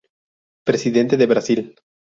[0.65, 1.75] Presidente de Brasil